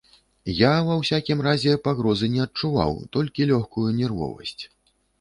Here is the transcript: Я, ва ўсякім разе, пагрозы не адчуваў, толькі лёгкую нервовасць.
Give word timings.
Я, 0.59 0.71
ва 0.87 0.95
ўсякім 1.01 1.43
разе, 1.49 1.75
пагрозы 1.89 2.33
не 2.39 2.43
адчуваў, 2.49 2.99
толькі 3.19 3.51
лёгкую 3.55 3.89
нервовасць. 4.03 4.61